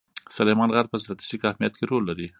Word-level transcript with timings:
سلیمان 0.37 0.69
غر 0.75 0.85
په 0.91 0.97
ستراتیژیک 1.01 1.41
اهمیت 1.45 1.73
کې 1.77 1.85
رول 1.89 2.03
لري. 2.09 2.27